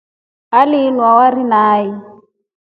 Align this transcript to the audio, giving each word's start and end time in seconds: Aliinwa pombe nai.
Aliinwa 0.59 1.07
pombe 1.17 1.43
nai. 1.51 1.87